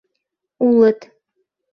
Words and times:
—Улыт. 0.67 0.99